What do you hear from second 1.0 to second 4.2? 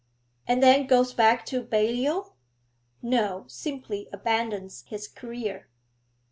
back to Balliol?' 'No, simply